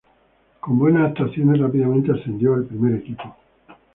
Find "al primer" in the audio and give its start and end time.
2.55-2.95